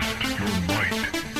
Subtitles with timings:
[0.00, 1.33] Test your might.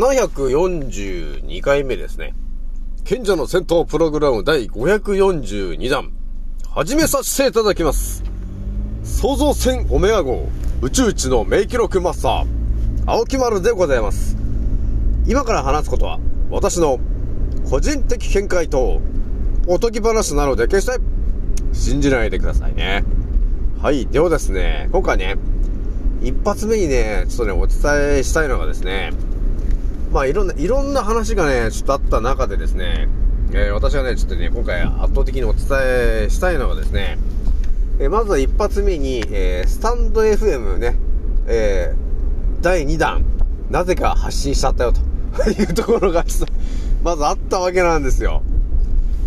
[0.00, 2.34] 742回目ですね。
[3.04, 6.10] 賢者の戦闘プログラム第542弾、
[6.70, 8.24] 始めさせていただきます。
[9.04, 10.48] 創造船オメガ号、
[10.80, 12.46] 宇宙一の名記録マスター、
[13.04, 14.38] 青木丸でございます。
[15.26, 16.98] 今から話すことは、私の
[17.68, 19.02] 個人的見解と、
[19.66, 20.98] おとぎ話なので決して
[21.74, 23.04] 信じないでくださいね。
[23.82, 24.06] はい。
[24.06, 25.36] ではですね、今回ね、
[26.22, 29.12] 一発目にね、ちょっとね、お伝えしたいのがですね、
[30.10, 33.08] まあいろんな、いろんな話がね、ちょっとあった中でですね、
[33.52, 35.66] えー、私がね、ちょっとね、今回圧倒的にお伝
[36.24, 37.18] えしたいのがですね、
[38.00, 40.96] えー、まずは一発目に、えー、スタンド FM ね、
[41.46, 41.94] え
[42.60, 43.24] 第2弾、
[43.70, 46.54] なぜか発信しちゃったよ、というところが、ちょっと、
[47.02, 48.42] まずあったわけなんですよ。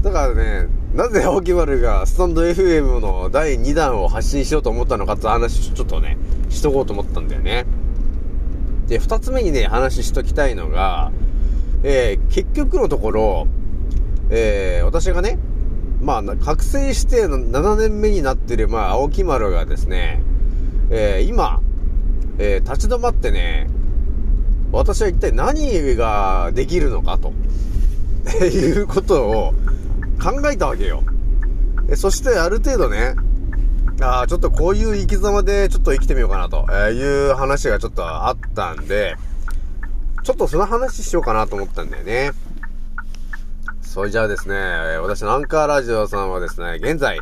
[0.03, 6.17] だからね、なぜ青木丸がスタンド FM の第2弾を発信しようと思ったのかって話、ちょっとね、
[6.49, 7.65] しとこうと思ったんだよね。
[8.87, 11.11] で、二つ目にね、話しときたいのが、
[11.83, 13.47] えー、結局のところ、
[14.29, 15.37] えー、私がね、
[16.01, 20.21] まあ、覚醒して7年目になってる、まあ、青木丸がですね、
[20.89, 21.61] えー、今、
[22.37, 23.69] えー、立ち止まってね、
[24.71, 27.31] 私は一体何ができるのかと、
[28.43, 29.53] いうことを
[30.21, 31.03] 考えたわけよ。
[31.95, 33.15] そしてある程度ね、
[34.01, 39.15] ああ、ちょっとこういう生き様でちょっと生きてみようかなという話がちょっとあったんで、
[40.23, 42.31] ちょっとその話しようかなと思ったんだよね。
[43.81, 44.55] それじゃあですね、
[45.01, 47.19] 私のアンカーラジオさんはですね、現在、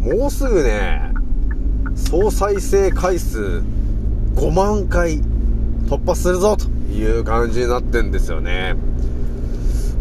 [0.00, 1.14] もうすぐね、
[1.94, 3.62] 総再生回数
[4.34, 5.22] 5万回
[5.90, 8.76] 突破するぞという感じになってんですよね。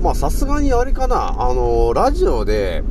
[0.03, 2.83] まあさすがにあれかな、あの、ラジオで、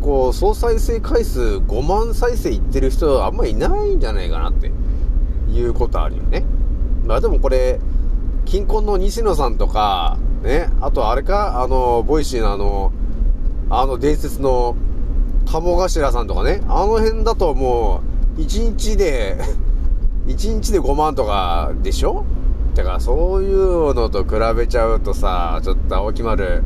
[0.00, 4.72] こう、総再生回数5万再生いってる人あんまいないんじゃないかなって
[5.52, 6.44] いうことあるよね。
[7.04, 7.78] まあでもこれ、
[8.44, 12.92] キンコンの西野さんとか、ね、あとあれか、あの、 Voicy のあの、
[13.70, 14.74] あの伝説の
[15.46, 18.02] 鴨頭さんとかね、あの辺だとも
[18.36, 19.38] う、1日で
[20.26, 22.24] 1日で5万とかでしょ？
[22.74, 26.62] だからそういうのと比べちゃうとさ、ちょっと青木丸、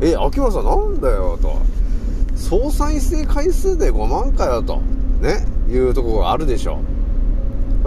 [0.00, 1.58] え、青木丸さんなんだよと。
[2.34, 4.80] 総再生回数で5万かよと。
[5.20, 6.80] ね、いうとこがあるでしょ。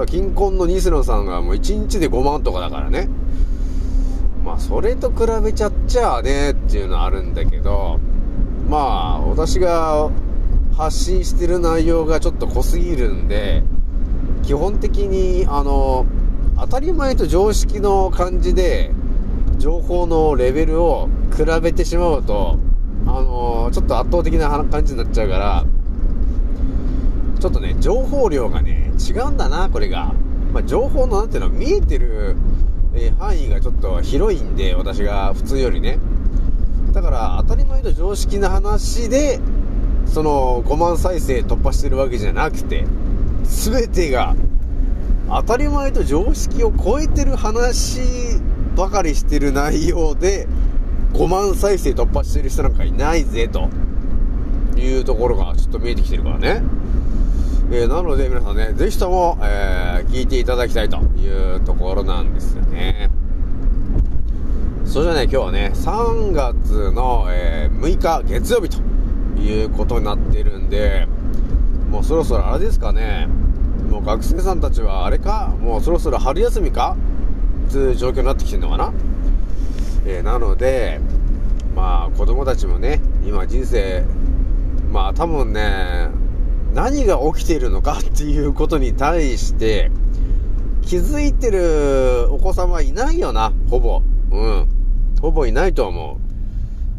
[0.05, 3.09] 金婚の西野さんがもう1日で5万とかだからね。
[4.43, 7.99] まあ、それと比べちゃっちゃねっていうのはあるんだけど、
[8.69, 10.11] まあ、私が
[10.77, 13.63] 発信してる内容がちょっと濃すぎるんで、
[14.45, 16.06] 基本的に、あの、
[16.57, 18.91] 当たり前と常識の感じで、
[19.57, 22.59] 情報のレベルを比べてしまうと、
[23.07, 25.66] あのちょっと圧倒的な感じになっちゃうから、
[27.40, 30.14] ちょっとね、情報量がね、違うんだな、これが。
[30.53, 32.35] まあ、情報の、なんていうの、見えてる、
[32.93, 35.97] え、範囲がちょっと広いんで、私が普通よりね。
[36.93, 39.40] だから、当たり前と常識な話で、
[40.05, 42.85] その、5万再生突破してるわけじゃなくて、
[43.46, 44.35] 全てが
[45.29, 47.99] 当たり前と常識を超えてる話
[48.75, 50.47] ばかりしてる内容で
[51.13, 53.69] 5万再生突破してる人なんかいないぜと
[54.77, 56.61] いうところがちょっと見えてきてるからね。
[57.72, 63.09] えー、なので皆さんね、ぜひとも、えー、聞いていただきたいというところなんですよね。
[64.85, 68.78] それじゃね、今日はね、3月の、えー、6日月曜日と
[69.41, 71.07] いうことになってるんで、
[71.89, 73.28] もうそろそろあれですかね、
[73.95, 75.55] もう学生さんたちはあれか？
[75.61, 76.97] もうそろそろ春休みか？
[77.69, 78.93] っていう状況になってきてるのかな？
[80.05, 80.99] えー、なので
[81.73, 84.03] まあ子供たちもね今人生
[84.91, 86.09] まあ多分ね
[86.73, 87.99] 何が起きているのか？
[87.99, 89.91] っていうことに対して
[90.81, 94.01] 気づいてるお子様いないよな、ほぼ。
[94.29, 94.67] うん。
[95.21, 96.19] ほぼいないと思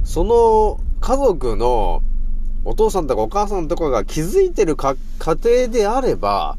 [0.03, 0.07] う。
[0.09, 2.03] その家族の
[2.65, 6.57] お父さんとかお母さんとかが気づいてるか家庭であれば、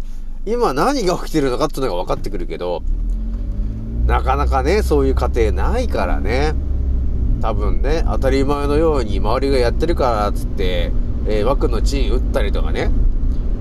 [0.47, 2.81] 今何が起きてるのかっていうのが分かってくるけど、
[4.05, 6.55] なかなかね、そういう家庭ないからね。
[7.41, 10.93] 多分ね、当たり前のように周りがやってるからっつって、
[11.27, 12.89] えー、枠のチン打ったりとかね、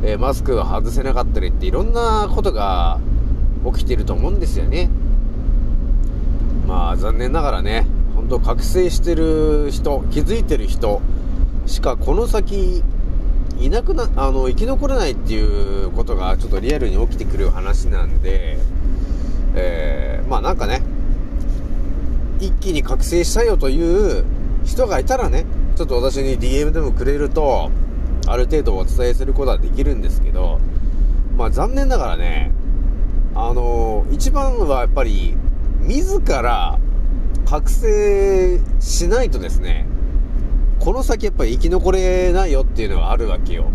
[0.05, 3.01] えー、マスクを外せなかったりっていろんなことが
[3.75, 4.89] 起きてると思うんですよね。
[6.69, 7.85] まあ残念ながらね、
[8.15, 11.03] 本当覚醒してる人、気づいてる人
[11.67, 12.85] しかこの先
[13.59, 18.59] いなくな、あの、生き残れないっていうことがちょっとリアルに起きてくる話なんで、
[19.55, 20.83] えー、まあなんかね、
[22.39, 24.25] 一気に覚醒したよという
[24.65, 27.71] 人がいたらね、ちょっと私に DM でもくれると、
[28.27, 30.59] ある程度お伝えすることはできるんですけど、
[31.37, 32.53] まあ残念ながらね、
[33.35, 35.35] あの一番はやっぱり、
[35.81, 36.79] 自ら
[37.47, 39.87] 覚醒しないとですね、
[40.87, 43.73] この先やっぱり生き残れないよっていうのがあるわけよ。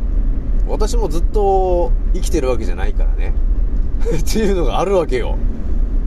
[0.66, 3.34] 私もずっと生きてるわけじゃないからね。
[4.18, 5.38] っていうのがあるわけよ。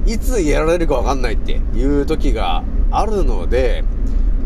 [0.07, 3.85] いつやられるかわかんないっていう時があるので、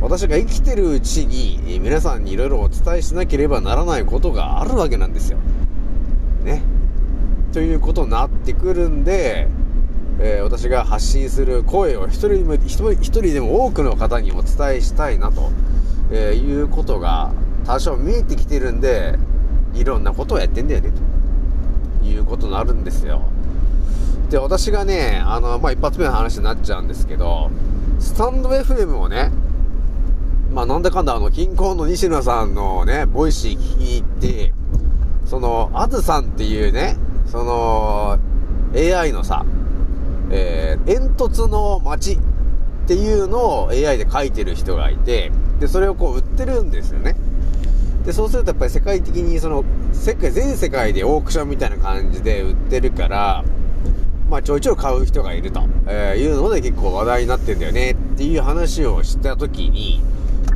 [0.00, 5.38] 私が生きてるうちに皆さんにいろいろお伝えしなければならないことがあるわけなんですよ。
[6.44, 6.64] ね。
[7.52, 9.46] ということになってくるんで、
[10.18, 15.52] えー、私が発信する声を一人一人一人でも多くの方にお伝えしたいなと、
[16.10, 17.32] えー、いうことが
[17.66, 19.18] 多少見えてきてるんで、
[19.74, 20.92] いろんなことをやってんだよね、
[22.00, 23.22] ということになるんですよ。
[24.30, 27.50] で、私がね、あの、まあ、一発目の話になっちゃうんですけど、
[27.98, 29.30] スタンド FM をね、
[30.52, 34.54] まあ、なんだかんだあの、キンコンの西野さんのね、 Voicy 聞きに行って、
[35.24, 36.96] その、あずさんっていうね、
[37.26, 38.18] その、
[38.74, 39.44] AI のさ、
[40.30, 42.18] えー、煙突の街っ
[42.86, 47.16] ていうのを AI で書いてる人がいて、で、それをこう売ってるんですよね。
[48.04, 53.44] で、そうするとやっぱり世界的にその、世界、全世界でオークションみたいな感じで売ってるから、
[54.30, 60.02] まあちょいちょい買う人がいると、えー、いうので結構話題になってんだよねっていう話をした時に、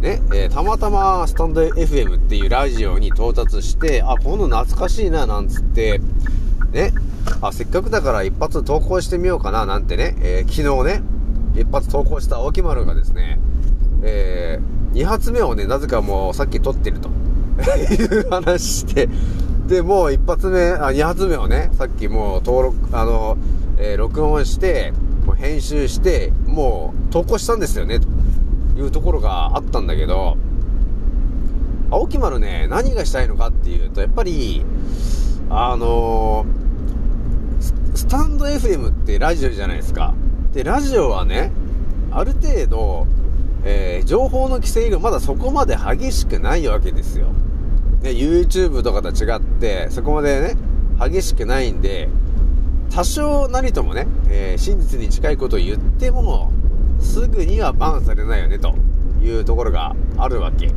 [0.01, 6.01] ね、えー、たまたまスタンド FM っていうラジオに到達して、あ、この懐かしいな、なんつって、
[6.73, 6.93] ね、
[7.41, 11.03] あ、せっかくだから一発投稿してみようかななんてね、えー、昨日ね、
[11.55, 13.39] 一発投稿した青木丸がですね、
[14.03, 17.11] えー、2発目をね、なぜかもうさっき撮ってると。
[17.93, 19.09] いう話して、
[19.69, 23.37] で、もう一発目、あ、2発目をね、さっきもう登録、あの、
[23.77, 24.93] えー、録音して、
[25.27, 28.09] もう編集して、もう投稿したんですよね、と。
[28.77, 30.37] いうところがあったんだけど、
[31.91, 34.65] 青木丸ね、何がしたいのかっていうと、やっぱり、
[35.51, 36.63] あのー
[37.95, 40.15] スタンド FM ってラジオじゃないですか。
[40.53, 41.53] で、ラジオはね、
[42.11, 43.07] ある程度、
[43.65, 47.29] えー、情報の規制がまだそこまで激しくないわけですよ。
[48.03, 50.57] ね、YouTube とかと違って、そこまでね、
[50.99, 52.09] 激しくないんで、
[52.91, 56.53] 多少なりともね、えー、真実に近いことを言っても、
[57.01, 58.75] すぐにはバンされないよね、と
[59.23, 60.71] いうところがあるわけ。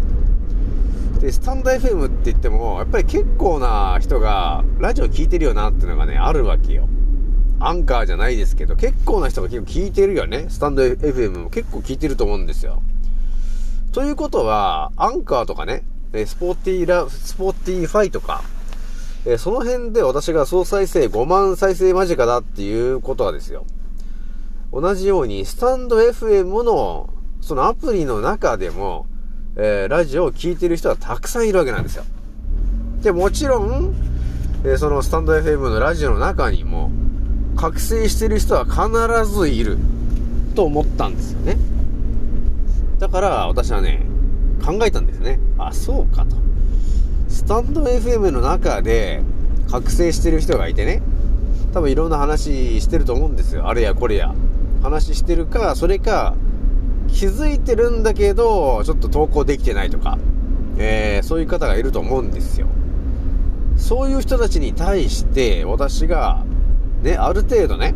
[1.20, 6.88] で、スタンド FM って言っても、やっぱり結構な人がラジオ聴いてるよなっていうのがね、あるわけよ。
[7.60, 10.48] アンカーじゃないですけど、結構な人が結構聞いてるよね。
[10.50, 12.82] スタンド FM も結構聞いてると思うんですよ。
[13.92, 15.84] ということは、アンカーとかね、
[16.26, 18.44] スポーティーラ、スポーティーファイとか、
[19.26, 23.66] えその辺で私が総再生5万再生間近だっていうことはですよ。
[24.72, 27.10] 同じように、スタンド FM の、
[27.42, 29.08] そのアプリの中でも、
[29.56, 32.04] えー、ラジオを聴いてる人はたくさんいるわけなんですよ。
[33.02, 33.96] で、もちろん、
[34.64, 36.92] えー、そのスタンド FM のラジオの中にも、
[37.56, 39.78] 覚醒してる人は必ずいる
[40.56, 41.58] と思ったんですよね。
[43.00, 44.06] だから私はね、
[44.66, 45.40] 考えたんですね。
[45.58, 46.36] あ、そうかと。
[47.28, 49.22] スタンド FM の中で
[49.70, 51.02] 覚醒してる人がいてね、
[51.74, 53.68] 多分いろんな話してると思うんですよ。
[53.68, 54.34] あれやこれや。
[54.82, 56.36] 話してるか、それか、
[57.08, 60.18] 気づいてるんだけど、ちょっと投稿できてないとか、
[60.78, 62.68] えー、そういう方がいると思うんですよ。
[63.78, 66.44] そういう人たちに対して私が
[67.06, 67.94] ね、ある程度ね、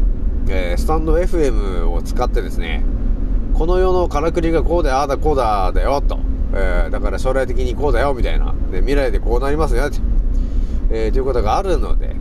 [0.49, 2.83] えー、スタンド FM を使ってですね、
[3.55, 6.19] この世のからくりがこうだよ、ああだこうだだよ、と。
[6.53, 8.53] えー、だから将来的にこうだよ、みたいな。
[8.71, 9.97] で、未来でこうなりますよ、って。
[10.91, 12.15] えー、ということがあるので、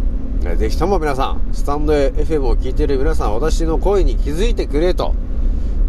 [0.56, 5.14] ぜひとも皆さん、スタンド FM を聞いている皆さん、私の声に気づいてくれと、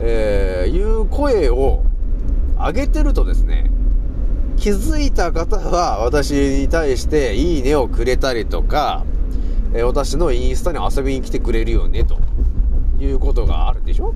[0.01, 1.85] えー、いう声を
[2.57, 3.71] 上げてるとですね、
[4.57, 9.05] 気づいた方は私に対していいねをくれたりとか、
[9.73, 12.17] え、私のインスタに遊びに来てくれるよね、と
[12.99, 14.13] いうことがあるでしょ？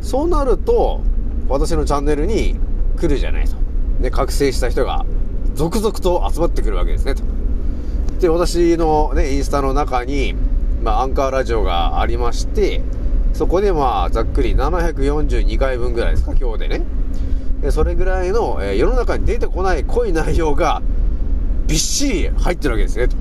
[0.00, 1.00] そうなると、
[1.48, 2.56] 私のチャンネルに
[2.96, 3.56] 来るじゃないと。
[4.00, 5.06] ね、覚醒した人が
[5.54, 7.22] 続々と集まってくるわけですね、と。
[8.20, 10.34] で、私のね、インスタの中に、
[10.82, 12.82] まあ、アンカーラジオがありまして、
[13.32, 16.82] そこでまあ、ざっくり742回分ぐらいですか、今日でね。
[17.60, 20.82] でそれぐらいの、え、世の中に出てこない濃い内容が、
[21.66, 23.16] びっしり入ってるわけですね、と。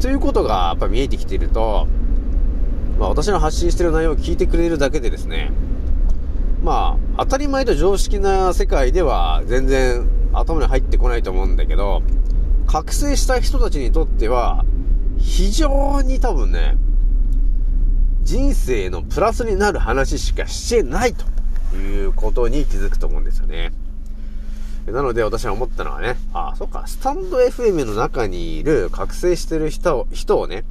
[0.00, 1.86] ということが、やっぱ見えてきていると、
[2.98, 5.52] まあ、私の発信してる内容を聞いてくれるだけでですね、
[6.62, 12.02] まあ、当たり前と常識な世界では全然頭に入ってこないと思うんだけど、
[12.66, 14.64] 覚醒した人たちにとっては、
[15.18, 16.78] 非常に多分ね、
[18.22, 23.72] 人生のプラスになる話しかしてないということに気づくと思うんですよね。
[24.90, 30.64] なので私は思ったのはね、ああ、そっか、スタンド FM の中にいる覚醒してる人を、人をね、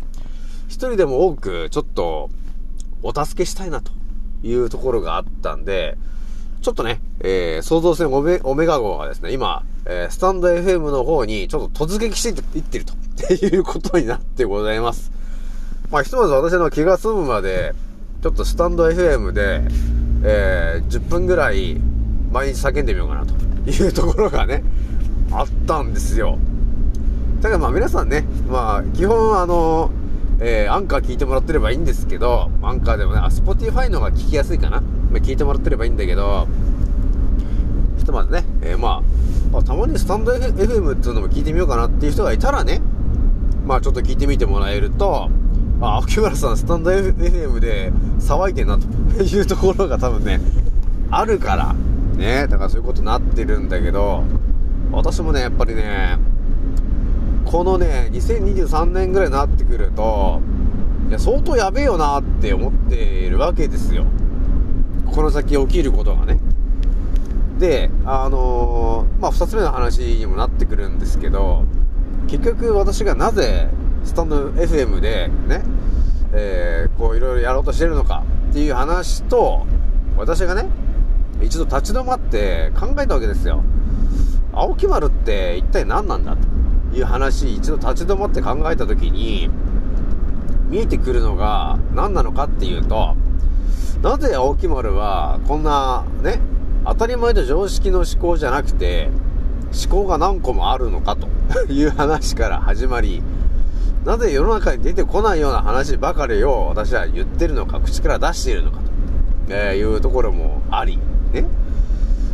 [0.68, 2.30] 一人でも多くちょっと
[3.02, 3.92] お助けしたいなと
[4.44, 5.98] いうところがあったんで、
[6.62, 12.98] ちょっとね、えー、創造船オメオメガ号がですね、今、えー、スタンド FM の方にちょっと突撃していってると、っ
[13.28, 15.12] ていうことになってございます。
[15.92, 17.74] まあ、ひとまず私の気が済むまで、
[18.22, 19.62] ちょっとスタンド FM で、
[20.24, 21.78] えー、10分ぐらい
[22.32, 23.34] 毎日叫んでみようかなと
[23.70, 24.64] いうところがね、
[25.32, 26.38] あったんですよ。
[27.42, 29.92] だからまあ皆さんね、まあ基本あの
[30.42, 34.80] えー、アンカー聞いてもらってればいいんですけど、アンカーでもね、あ、スポティファイの方が聞きやすいかな。
[34.80, 36.48] まあ、聞いてもらってればいいんだけど、
[37.98, 39.04] ひとまずね、えー、ま
[39.54, 42.82] あ、あ、たまにスタンド FM っていうのも聞いてみようかなっていう人がいたらね、
[43.66, 45.30] まあちょっと聞いてみてもらえると、
[45.82, 48.86] あ、秋村さんスタンド FM で騒いでんなと
[49.22, 50.40] いうところが多分ね、
[51.12, 51.76] あるから、
[52.20, 54.24] ね、だからそういうことになってるんだけど、
[54.92, 56.18] 私もね、やっぱりね、
[57.46, 60.42] このね、2023年ぐらいになってくると、
[61.08, 64.06] いや、相当やべえよなって思っているわけですよ。
[65.14, 66.40] この先起きることがね。
[67.58, 71.64] で、あのー、まあ、二つ目の話にもなってくるんですけど、
[72.28, 73.70] 結局私がなぜ、
[74.04, 75.64] スタンド FM でね、
[76.34, 79.66] えー、こういろいろやろうとしてるのかっていう話と、
[80.18, 80.68] 私がね、
[81.42, 83.64] 一度立ち止まって考えたわけですよ。
[84.54, 86.60] 青木丸って一体何なんだと。
[86.94, 89.50] いう話、一度立ち止まって考えた時に、
[90.70, 93.16] 見えてくるのが何なのかっていうと、
[94.02, 96.40] なぜ青木丸はこんなね、
[96.86, 99.10] 当たり前と常識の思考じゃなくて、
[99.90, 101.28] 思考が何個もあるのかと
[101.72, 103.22] いう話から始まり、
[104.06, 108.84] なぜ世の中に出てこないような話ばかりを私は言ってるのか、口から出しているのかと、
[109.50, 110.98] えいうところもあり、
[111.32, 111.46] ね。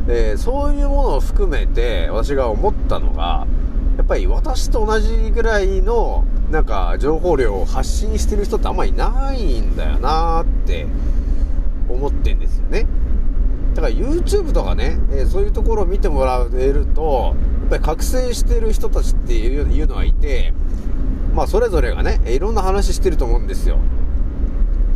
[0.08, 3.48] え、そういうものを含めて私が思ったのが、
[3.98, 10.86] やっぱり私と同じぐらいの、なんか、情報量を発信してる人ってあんまりいないんだよなーって
[11.90, 12.86] 思ってんですよね。
[13.74, 20.54] だから YouTube とかね、え、そういうところを見てもらえると、やっぱり覚醒してる人たちっていうのはいて、
[21.34, 23.78] まあそれぞれがね、いろんな話してると思うんですよ。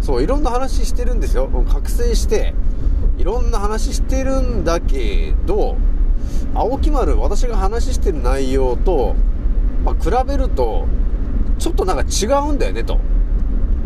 [0.01, 1.49] そう、いろんな話してるんですよ。
[1.67, 2.53] 覚醒して、
[3.19, 5.75] いろんな話してるんだけど、
[6.55, 9.13] 青木丸、私が話してる内容と、
[9.83, 10.87] まあ、比べると、
[11.59, 12.97] ちょっとなんか違うんだよね、と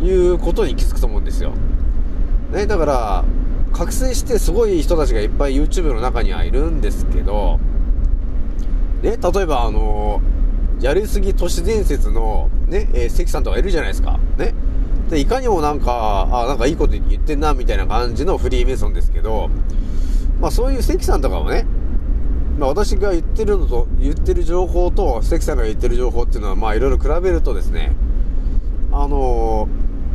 [0.02, 1.52] いうことに気づくと思うんですよ。
[2.52, 3.24] ね、だから、
[3.74, 7.60] 覚醒してすごい人たちがいっぱい YouTube の中にはいるんですけど、
[9.02, 10.22] ね、例えばあの、
[10.80, 14.20] やりすぎ都市伝説の、ね、えー、関さんとかいるじゃないですか。
[14.38, 14.54] ね。
[15.14, 19.50] で、いかにもなんか、あ、なんかいいこと言ってんな、みたいな感じのフリーメイソンですけど、
[20.42, 21.66] まあそういう関さんとかもね、
[22.58, 27.96] まあ、私が言ってるのと、言ってる情報と、関さんが言ってる情報っていうのは、まあ、いろいろ比べるとですね、
[28.92, 29.68] あの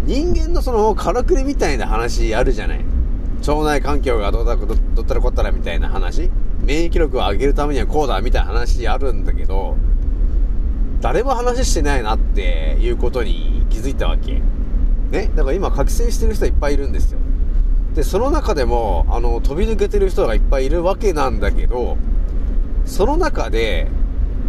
[0.07, 2.85] ー、人間のその、からくりみたいな話あるじゃない。
[3.47, 6.31] 腸内環境がどうだ、どどったらこったらみたいな話。
[6.63, 9.77] 免疫力を上げるためにはこうだみたいな話あるんだけど、
[11.01, 14.43] 誰も話してないなっていうことに気づいたわけ。
[15.11, 15.31] ね。
[15.35, 17.19] だから今覚醒してる人はいっぱいいるんですよ。
[17.95, 21.97] で、その中でも、あの、飛び抜けてる人がいっぱいいるわけなんだけど、
[22.85, 23.89] その中で、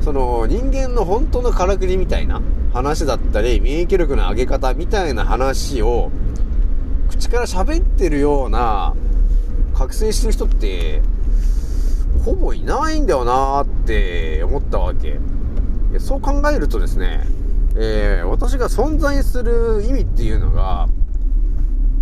[0.01, 2.41] その人間の本当のからくりみたいな
[2.73, 6.11] 話だったり、免疫力の上げ方みたいな話を、
[7.09, 8.93] 口から喋ってるような、
[9.73, 11.01] 覚醒してる人って、
[12.23, 15.19] ほぼいないんだよなーって思ったわけ。
[15.97, 17.25] そう考えるとですね、
[17.75, 20.87] えー、私が存在する意味っていうのが、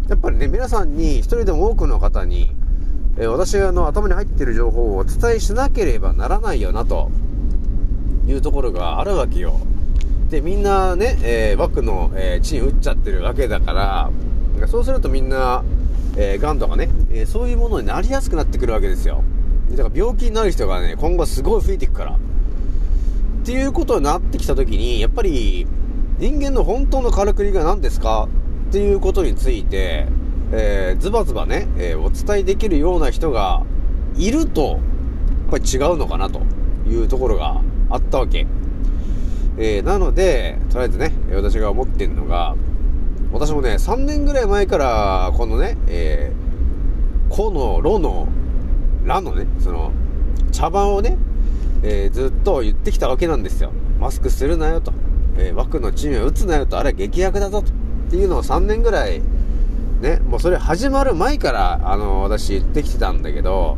[0.08, 2.52] やっぱりね、皆さんに、一人でも多くの方に、
[3.18, 7.12] えー、私の頭に入ってる情報をお伝えしなければならないよな、と
[8.28, 9.60] いうところがあるわけよ。
[10.30, 14.10] で、みんなね、えー、バックの、えー、チン打っちゃってるわけだから、
[14.68, 15.64] そうするとみんな、
[16.16, 19.24] えー、ガンとかね、えー、そういうものになりやすくなってくるわけですよ。
[19.72, 22.18] だから病気になる人がね、今後すごい増えていくから。
[23.48, 25.66] っていうことになってきたときに、やっぱり、
[26.20, 28.28] 人間の本当のからくりが何ですか？
[28.68, 30.10] っていうことについて、
[30.52, 33.64] えー、ズバズバね、えー、お伝えできるような人が
[34.18, 34.80] いると、やっ
[35.52, 36.42] ぱり違うのかなと
[36.90, 38.46] いうところがあったわけ。
[39.58, 42.54] えー、なので、とりあえずね、私が思ってんのが、
[43.32, 48.28] 私もね、3年ぐらい前から、このね、えー、この、ろの、
[49.06, 49.94] らのね、その、
[50.52, 51.18] 茶番をね、
[51.84, 53.72] えー、ずっと言ってきたわけなんですよ。
[54.00, 54.94] マスクするなよと。
[55.38, 57.68] えー、枠のチームを打つなよと、あれは劇薬だぞと。
[58.08, 59.22] っていうのを3年ぐらい、
[60.02, 63.78] ね、もうそれ始まる前から、あの、私言ってきてたんだけど、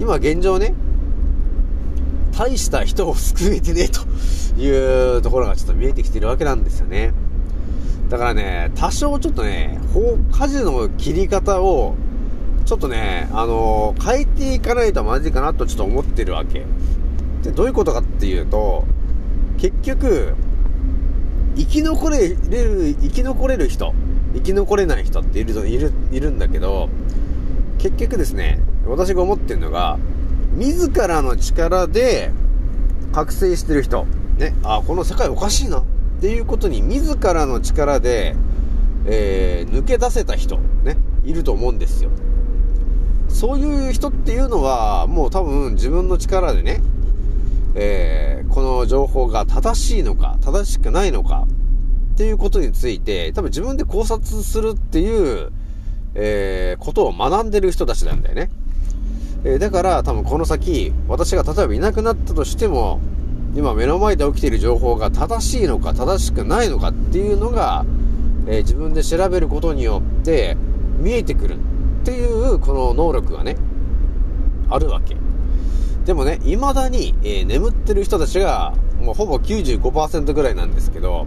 [0.00, 0.74] 今現状ね、
[2.36, 4.00] 大した人を救えてねえと
[4.60, 7.12] いうところがちょっと見えてきてるわけなんですよね。
[8.08, 9.80] だからね、多少ちょっとね、
[10.32, 11.94] 舵の切り方を、
[12.64, 16.64] ちょっとね、あのー、変えていかないとまずいかなとちょっと思ってるわけ。
[17.44, 18.84] で、どういうことかっていうと、
[19.58, 20.34] 結局、
[21.56, 22.36] 生き残れる、
[23.00, 23.94] 生き残れる人、
[24.34, 26.88] 生き残れない人っている、いる、いるんだけど、
[27.78, 29.98] 結局ですね、私が思ってるのが、
[30.56, 32.32] 自らの力で
[33.12, 34.06] 覚醒してる人、
[34.38, 35.84] ね、あ、この世界おかしいなっ
[36.20, 38.34] ていうことに自らの力で、
[39.04, 42.10] えー、抜け出せた人、ね、いると思うんですよ。
[43.28, 46.80] そういう人っていうのは、もう多分自分の力でね、
[47.74, 51.46] えー、この情報が正しいのか、正しくないのか、
[52.14, 55.50] っていうことについて、多分自分で考察するっていう、
[56.14, 58.50] えー、ことを学んでる人たちなんだよね。
[59.44, 63.00] えー、だから多分この先、私が例えばいなくなったとしても、
[63.56, 67.84] 今目の前で起きている情報が正しいのか正しくないのかっていうのが、
[68.46, 70.56] えー、自分で調べることによって
[70.98, 71.58] 見えてくるっ
[72.04, 73.56] ていうこの能力がね、
[74.70, 75.16] あるわけ。
[76.04, 81.26] でもね、未だに、えー、眠ってる人たちが、もうほぼ95%ぐらいなんですけど、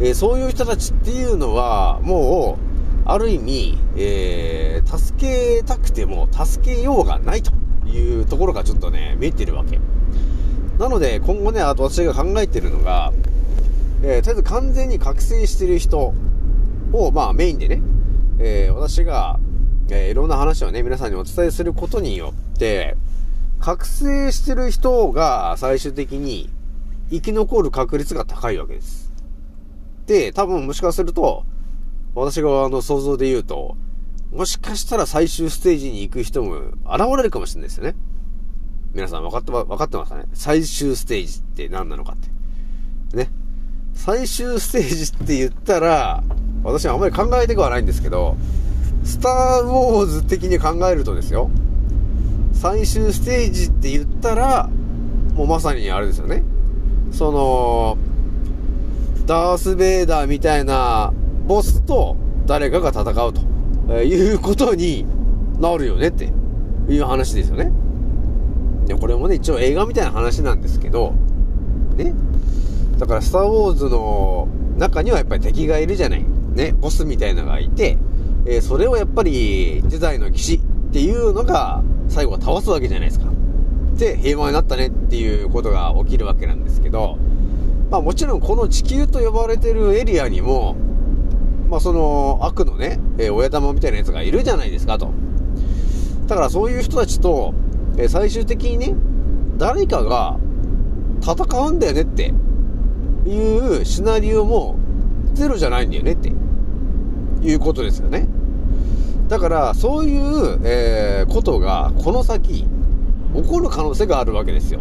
[0.00, 2.58] えー、そういう人たちっていうのは、も
[3.06, 7.52] う、ある意味、えー、助けたくても助けようがないと
[7.88, 9.80] いうところがちょっとね、見えてるわけ。
[10.78, 13.12] なので、今後ね、あと私が考えてるのが、
[14.02, 16.12] えー、とりあえず完全に覚醒してる人
[16.92, 17.80] を、まあメインでね、
[18.40, 19.38] えー、私が、
[19.90, 22.96] えー、いろんな話をね、皆さんにお伝えすることによって、
[23.62, 26.50] 覚醒してる人が最終的に
[27.10, 29.12] 生き残る確率が高いわけです。
[30.06, 31.44] で、多分もしかすると、
[32.16, 33.76] 私があの想像で言うと、
[34.32, 36.72] もしかしたら最終ステージに行く人も現
[37.16, 37.94] れるかもしれないですよね。
[38.94, 40.24] 皆さん分かって、分かってますかね？
[40.34, 42.16] 最終ステージって何なのかっ
[43.10, 43.16] て。
[43.16, 43.30] ね。
[43.94, 46.24] 最終ステージって言ったら、
[46.64, 48.36] 私はあんまり考えてはないんですけど、
[49.04, 51.48] スター・ウォーズ的に考えるとですよ、
[52.62, 54.68] 最終ステージって言ったら、
[55.34, 56.44] もうまさにあれですよね。
[57.10, 57.98] その、
[59.26, 61.12] ダース・ベイダーみたいな
[61.48, 63.32] ボスと誰かが戦う
[63.88, 65.04] ということに
[65.58, 66.32] なるよねって
[66.88, 67.72] いう話ですよね。
[68.86, 71.14] で、これもね、一応映画みたいな話なんですけど、
[71.96, 72.14] ね。
[72.96, 74.46] だから、スター・ウォーズの
[74.78, 76.24] 中にはやっぱり敵がいるじゃない。
[76.54, 77.98] ね、ボスみたいなのがいて、
[78.46, 80.60] えー、それをやっぱり、時代の騎士っ
[80.92, 83.26] ていうのが、最後は倒すわけじゃないですか。
[83.96, 87.16] で、平和になったねっていうことが起きるわけなんですけど、
[87.90, 90.76] まあもちろんこの地球と呼ばれてるエリアにも、
[91.70, 95.10] まあその悪のね、えー、親玉みたいなやつがいるじゃないですかと。
[96.26, 97.54] だからそういう人たちと、
[97.96, 98.94] え最終的にね、
[99.56, 100.38] 誰かが
[101.22, 102.34] 戦うんだよねって
[103.26, 104.76] いうシナリオも
[105.32, 106.32] ゼロじゃないんだよねって
[107.42, 108.28] いうことですよね。
[109.32, 112.66] だから、そういう、えー、ことが、この先、
[113.34, 114.80] 起こる可能性があるわけですよ。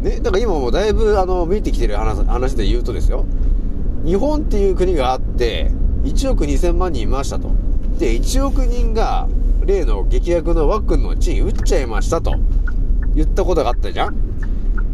[0.00, 3.24] ね、だから今もだいぶ、あの、見えてきてる話話で言うとですよ。
[4.04, 5.70] 日本っていう国があって、
[6.02, 7.52] 1億2000万人いましたと。
[8.00, 9.28] で、1億人が、
[9.64, 12.34] 例の劇薬のワックンのチン打っちゃいましたと
[13.14, 14.16] 言ったことがあったじゃん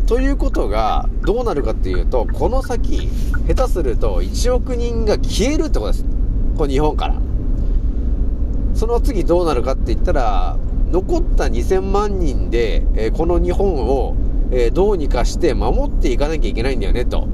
[0.06, 3.08] ということがどうなるかっていうと、この先、
[3.48, 6.04] 下手すると1億人が消えるってことです。
[6.58, 7.29] この日本から。
[8.80, 10.56] その次どうなるかって言ったら、
[10.90, 14.16] 残った2000万人で、えー、この日本を、
[14.50, 17.28] えー、どうにかして守っていかなきゃいけないんだよね、と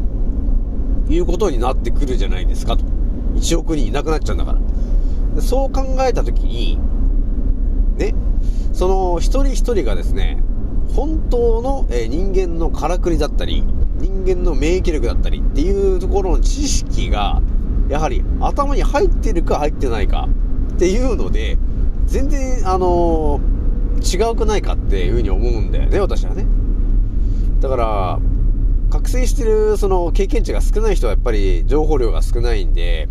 [1.08, 2.84] いうことになってくるじゃないですかと。
[3.36, 4.58] 1億人いなくなっちゃうんだか
[5.36, 5.40] ら。
[5.40, 6.80] そう考えたときに、
[7.96, 8.12] ね、
[8.72, 10.42] その一人一人がですね、
[10.96, 13.62] 本当の、え人間のからくりだったり、
[14.00, 17.40] 人間の免疫力だったりっていうところの知識が、
[17.88, 20.28] やはり頭に入ってるか入ってないか
[20.76, 21.56] っていうので、
[22.04, 23.40] 全然、あの、
[24.02, 26.44] 違うくないかっていうふうに思うんだよね、私はね。
[27.60, 28.18] だから、
[28.90, 33.08] 覚醒してる、その、経験値が少ない人はやっぱり情報量が少ないんで、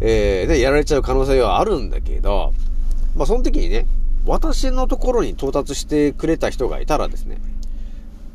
[0.00, 2.54] えー、で、やられちゃう可能性はあるんだけど、
[3.16, 3.86] まあ、その時にね、
[4.24, 7.36] 私のところに到達してくれた人がいたらですね、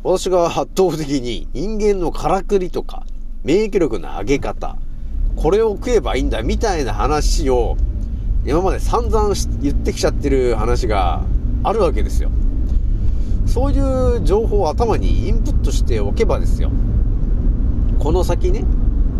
[0.04, 3.04] 私が圧倒的に人間のからくりとか、
[3.44, 4.78] 免疫力の上げ方、
[5.36, 7.78] これを食えばいいんだみたいな話を、
[8.46, 11.24] 今まで散々言ってきちゃってる話が
[11.64, 12.30] あるわけですよ。
[13.46, 16.70] そういう情報を頭にインプットしておけばですよ。
[18.00, 18.66] この先ね、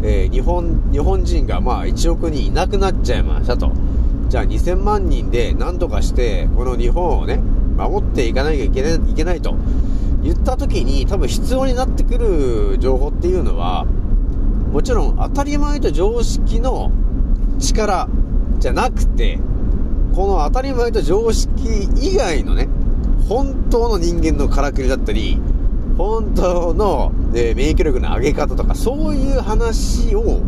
[0.02, 3.72] えー、日本、日本人がまあ1億人いなくなっちゃいましたと。
[4.28, 7.40] じゃあ2000万人で何とかして、この日本をね、
[7.78, 9.56] 守っていかなきゃいけない、いけないと
[10.22, 13.86] 言った時に多分必要になってくる情報っていうのは、
[14.74, 16.92] もちろん当たり前と常識の
[17.60, 18.10] 力
[18.60, 19.40] じゃなくて、
[20.16, 21.50] この当たり前と常識
[22.02, 22.68] 以外のね、
[23.28, 25.40] 本当の人間のからくりだったり、
[25.98, 30.42] 本当の、ね、免疫力の上げ方とか、そういう話を、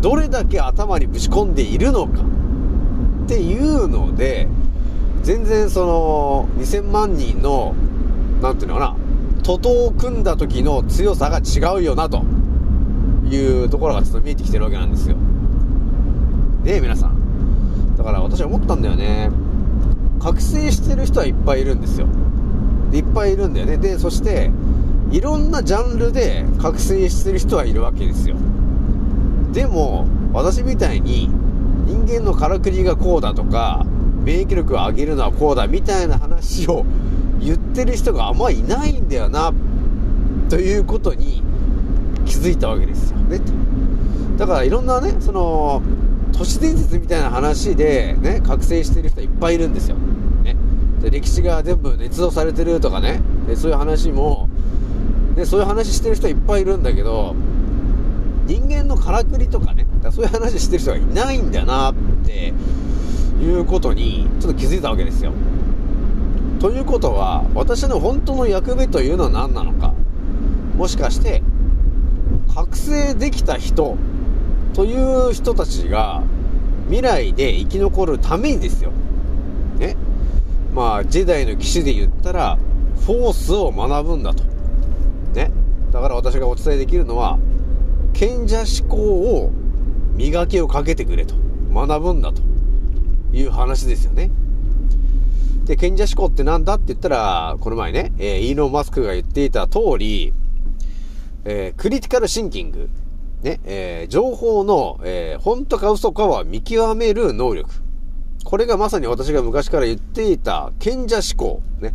[0.00, 2.22] どれだけ頭にぶち込んでいるのか、
[3.24, 4.48] っていうので、
[5.22, 7.74] 全然その、2000万人の、
[8.40, 8.96] なんていうのかな、
[9.42, 12.22] 徒党を組んだ時の強さが違うよな、と
[13.30, 15.16] いうところがちょっと見えてきてるわけなんですよ。
[16.64, 17.17] ねえ、皆さん。
[17.98, 19.28] だから私は思ったんだよね。
[20.20, 22.06] 覚醒してる人はいっぱいいるんですよ
[22.92, 22.98] で。
[22.98, 23.76] いっぱいいるんだよね。
[23.76, 24.50] で、そして、
[25.10, 28.36] いろんなジャンルで覚醒してる人はいるわけですよ。
[29.52, 31.28] でも、私みたいに、
[31.86, 33.84] 人間のからくりがこうだとか、
[34.24, 36.84] 免疫力を上げるのはこうだみたいな話を
[37.40, 39.52] 言ってる人があんまいないんだよな、
[40.48, 41.42] ということに
[42.24, 43.40] 気づいたわけですよね。
[44.36, 45.82] だからいろんなね、その、
[46.32, 49.96] 都市伝説みたいな話でね、覚醒してる人いっぱいいるんですよ。
[50.44, 50.56] ね。
[51.00, 54.48] で歴史が全部捏造されてるとかね、でそういう話も、
[55.34, 57.34] で、そういう話してる人いっぱいいるんだけど、
[58.46, 62.52] 人間のからくりとかね、かそういう話してる人がいないんだなって
[63.40, 65.32] いうことにちょっと気づいたわけですよ。
[66.58, 69.94] ということは、私の本当の役目というのは何なのか。
[70.76, 71.42] もしかして、
[72.54, 73.96] 覚醒できた人
[74.74, 74.94] とい
[75.30, 76.22] う人たちが
[76.86, 78.92] 未来で生き残るためにですよ。
[79.78, 79.96] ね。
[80.74, 82.58] まあ、ジェダイの騎士で言ったら、
[83.04, 84.44] フォースを学ぶんだと。
[85.34, 85.50] ね。
[85.92, 87.38] だから私がお伝えできるのは、
[88.12, 89.50] 賢者思考を
[90.14, 91.34] 磨きをかけてくれと。
[91.72, 92.42] 学ぶんだと
[93.32, 94.30] いう話ですよね。
[95.64, 100.32] で、賢者思考ってなんだって言ったら、この前ね、えー、イーロン・マスクが言っていた通り、
[101.44, 102.88] えー、クリティカルシンキング、
[103.42, 107.70] ね、えー、情報の、えー、本当か嘘かは見極める能力。
[108.44, 111.62] これがまさに私が昔から言っていた賢者思考。
[111.80, 111.94] ね。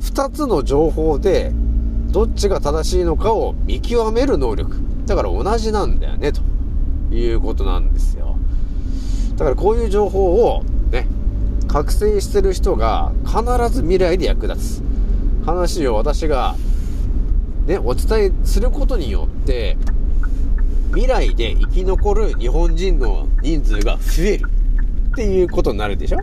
[0.00, 1.52] 二つの情報で、
[2.10, 4.76] どっちが正しいのかを見極める能力。
[5.06, 6.40] だから同じなんだよね、と
[7.14, 8.36] いうことなんですよ。
[9.36, 11.06] だからこういう情報を、ね、
[11.66, 13.42] 覚醒してる人が必
[13.74, 14.82] ず未来で役立つ
[15.44, 16.56] 話を私が
[17.68, 19.76] ね、お伝えすることによって、
[20.88, 24.46] 未来で生き残る日本人の人数が増える
[25.12, 26.18] っていうことになるでしょ？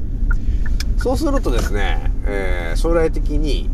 [0.97, 3.69] そうするとですね、えー、将来的に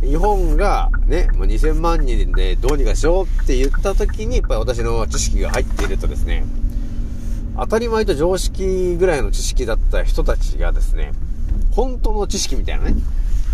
[0.00, 6.44] 日本がね、もう2000万人でどうにかしようって言った時に、やっぱり私の知識が入っているとですね、
[7.56, 11.12] 当たり前と常識ぐらいの知識だった人たちがですね、
[11.70, 12.94] 本当の知識みたいなね、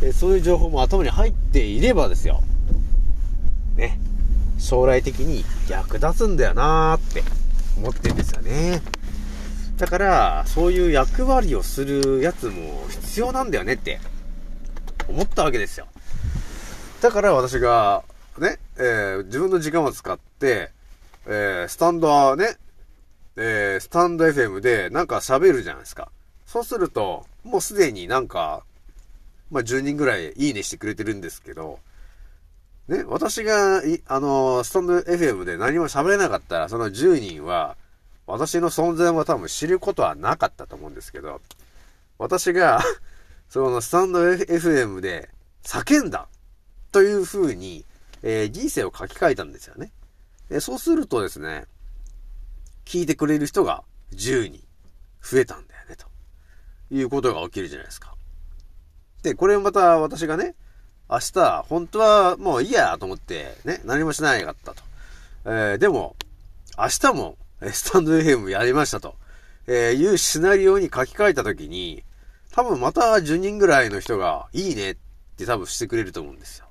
[0.03, 2.41] えそういう情報も頭に入っていればですよ、
[3.77, 3.99] ね、
[4.59, 7.23] 将来的に役立つんだよなーって
[7.77, 8.83] 思ってんですよね。
[9.79, 14.01] だから、そういう役割をするやつも必要なんだよねって
[15.09, 15.87] 思ったわけですよ。
[17.01, 18.03] だから私が、
[18.39, 20.71] ね、えー、自分の時間を使って、
[21.27, 22.57] えー、スタンドはね、
[23.37, 26.11] えー、スタンド FM でなんか喋るじゃないですか。
[26.45, 28.65] そうすると、もうすでになんか、
[29.51, 31.79] まあ、10人ぐらいいいねしてくれてるんですけど、
[32.89, 37.77] ね、私が、い、あの、スタンド FM で何も喋れなかったら、その10人は、
[38.27, 41.41] 私の存在も多分知ることはなかったと思うんですけど、
[42.19, 42.83] 私が
[43.49, 45.31] そのスタンド FM で
[45.63, 46.29] 叫んだ
[46.93, 47.87] という風に、
[48.23, 49.93] えー、人生を書き換えたんですよね。
[50.51, 51.67] でそうするとですね、
[52.85, 54.63] 聞いてくれる人が10人
[55.23, 56.07] 増えたんだよね、と
[56.91, 58.15] いうことが起きるじゃないですか。
[59.23, 60.55] で、これまた私がね、
[61.11, 64.83] 明日、本当はもういいやと思って、ね、何もしないかったと。
[65.47, 66.17] えー、でも、
[66.77, 67.37] 明日も、
[67.73, 69.17] スタンド FM やりましたと、
[69.67, 72.05] えー、いうシナリオに書き換えたときに、
[72.53, 74.97] 多分また10人ぐらいの人が、いいねっ
[75.37, 76.67] て多分してくれると思うんですよ。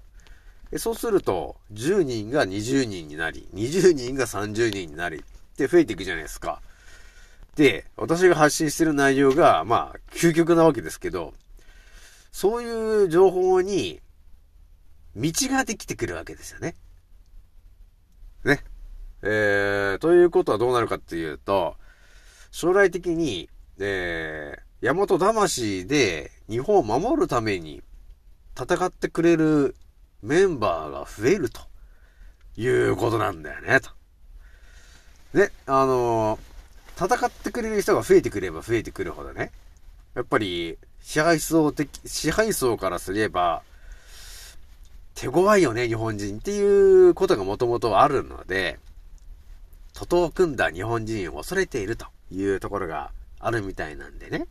[0.77, 5.21] そうすると、10人が20人になり、20人が30人になり、っ
[5.57, 6.61] て増えていくじゃないですか。
[7.55, 11.33] で、私が発信してる内容が、まあ、究極なわけですけど、
[12.31, 13.99] そういう情報に、
[15.17, 16.75] 道ができてくるわけですよね。
[18.45, 18.63] ね。
[19.23, 21.75] えー、ということはどうなるかっていうと、
[22.51, 23.49] 将来的に、
[23.79, 27.81] えー、大和魂で日本を守るために
[28.55, 29.75] 戦ってくれる
[30.21, 31.61] メンバーが増えると
[32.55, 33.89] いうことなんだよね、と。
[35.33, 39.51] で、あのー、戦ってくれる人が増えてくれば増えてくるほどね、
[40.13, 43.63] やっぱり支配層的、支配層からすれば、
[45.17, 48.77] 手強いよね、日本人っていうことがもともとあるので、
[49.95, 54.45] 徒党を組んだ日本人を恐れているというところがあるみたいなんでね、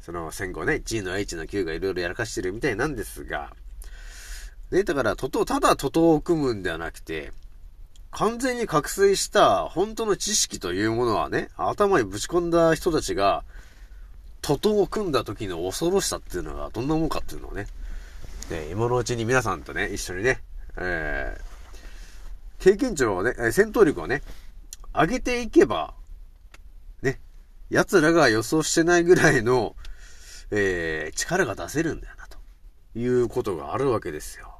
[0.00, 3.50] その戦後ね、G の H の Q がいろいろやらかしてるみたいなんですが、
[4.70, 7.32] ね、だから、徒党、ただ徒党を組むんではなくて、
[8.12, 13.42] 完全に覚醒した本当の知識というものはね、頭にぶち込んだ人たちが、
[14.40, 17.66] 徒党を組んだ時の恐ろしさっていうのがどんなもんかっていうのをね、
[18.48, 20.42] で今のうちに皆さんとね、一緒にね、
[20.76, 24.22] えー、経験値をね、戦闘力をね、
[24.94, 25.94] 上げていけば、
[27.02, 27.20] ね、
[27.70, 29.74] 奴らが予想してないぐらいの、
[30.50, 32.38] えー、力が出せるんだよな、と
[32.98, 34.52] いうことがあるわけですよ。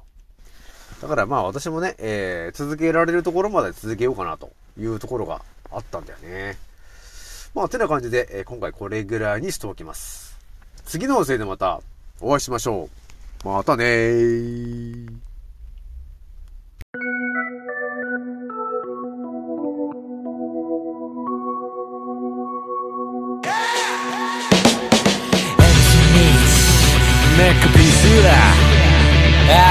[1.01, 5.41] だからまあ私もね、えー、続けられるところまで続けようかなというところが
[5.71, 6.57] あったんだよね。
[7.53, 10.39] まあ、てな感じで、えー、今回これぐらいにしておきます。
[10.85, 11.81] 次の音声でまた
[12.19, 13.02] お会いしましょう。
[13.43, 15.23] またねー。
[27.35, 28.31] ネックピースだ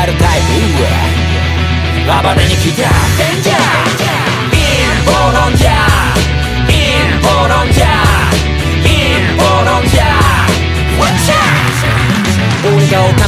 [0.03, 0.41] R タイ
[0.77, 0.85] プ
[2.05, 2.92] 暴れに来た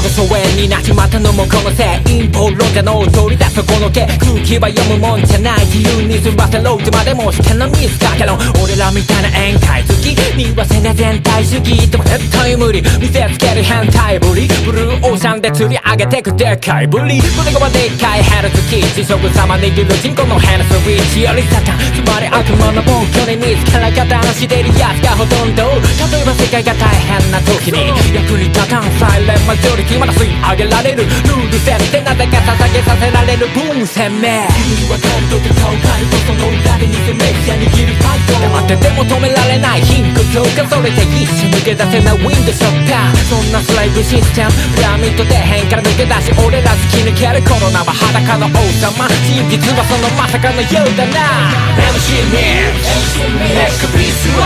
[0.04, 31.04] が疎遠になっちまったのもこのせい陰謀論者の取り出すこの毛空気は読むもんじゃない自由に済ませろいつまでも危険なミスかけろ俺らみたいな宴会好きにはせな全体主義でも絶対無理見せつける変態ぶりブルーオーシャンで釣り上げてくでかいぶり胸がでっかいヘルツキー地食様握る人口のヘルスウィッチよりサタンつまり悪魔の暴挙に見つから方のしてるやつがほとんど例えば世界が大変な時に役に立たんサイレンマジョリティまだ吸い上げられる。
[31.04, 33.46] ルール設定なぜか捧げさせられる。
[33.54, 34.28] 分鮮明。
[34.54, 39.82] 君は感動で顔変えとその裏で偽メディア握るファイト黙ってても止められない。
[39.82, 42.12] 貧困強化それで一瞬抜け出せな。
[42.14, 43.16] いウィンドショッター。
[43.28, 48.50] そんなスライブシステムピラミッド底辺から抜け出し俺ら突き抜けるコロナは裸の王
[48.82, 49.08] 様。
[49.24, 51.50] 真実はそのまさかのようだな。
[51.78, 54.42] MC ミッチネックピースは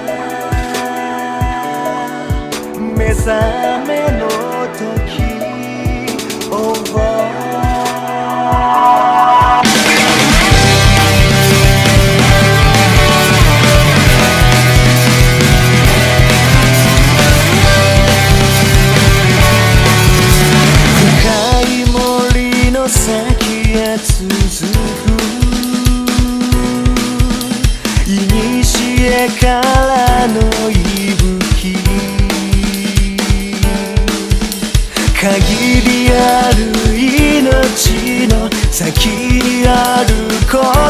[3.13, 3.80] 目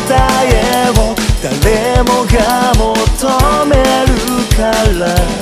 [0.08, 4.16] 答えを誰もが求める
[4.56, 5.41] から。